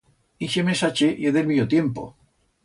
Ixe 0.45 0.63
mesache 0.69 1.09
ye 1.25 1.35
d'el 1.37 1.47
mío 1.51 1.67
tiempo. 1.75 2.09